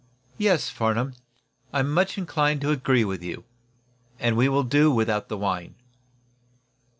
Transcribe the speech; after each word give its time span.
Yes, 0.39 0.67
Farnum, 0.67 1.13
I 1.71 1.81
am 1.81 1.91
much 1.91 2.17
inclined 2.17 2.61
to 2.61 2.71
agree 2.71 3.03
with 3.05 3.21
you, 3.21 3.43
and 4.17 4.35
we 4.35 4.49
will 4.49 4.63
do 4.63 4.91
without 4.91 5.29
the 5.29 5.37
wine." 5.37 5.75